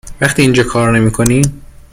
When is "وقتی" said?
0.21-0.41